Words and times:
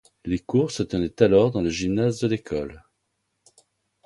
Les 0.25 0.39
cours 0.39 0.71
se 0.71 0.81
tenaient 0.81 1.21
alors 1.21 1.51
dans 1.51 1.61
le 1.61 1.69
gymnase 1.69 2.19
de 2.21 2.27
l'école. 2.27 2.81